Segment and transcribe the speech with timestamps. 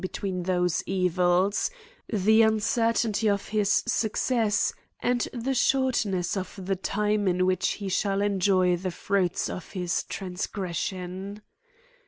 [0.01, 1.69] between those evils,
[2.11, 7.87] the un certainty of his success, and the shortness of the time in which he
[7.87, 11.39] shall enjoy the fruits of his transgression.